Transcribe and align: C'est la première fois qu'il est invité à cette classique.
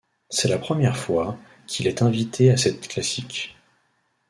C'est 0.31 0.47
la 0.47 0.57
première 0.57 0.97
fois 0.97 1.37
qu'il 1.67 1.85
est 1.85 2.01
invité 2.01 2.49
à 2.49 2.57
cette 2.57 2.87
classique. 2.87 3.55